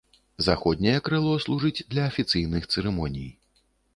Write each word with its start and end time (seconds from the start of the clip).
Заходняе 0.45 0.95
крыло 1.07 1.33
служыць 1.43 1.85
для 1.93 2.07
афіцыйных 2.13 2.67
цырымоній. 2.73 3.29